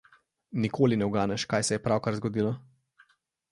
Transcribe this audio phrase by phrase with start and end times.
[0.63, 2.57] Nikoli ne uganeš, kaj se je pravkar zgodilo.